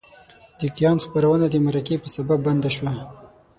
د 0.59 0.61
کیان 0.75 0.97
خپرونه 1.05 1.45
د 1.49 1.55
مرکې 1.65 1.95
په 2.03 2.07
سبب 2.15 2.39
بنده 2.47 2.69
شوه. 2.77 2.93